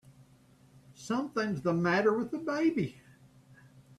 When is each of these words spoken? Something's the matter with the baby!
Something's 0.95 1.61
the 1.61 1.73
matter 1.75 2.11
with 2.17 2.31
the 2.31 2.39
baby! 2.39 2.99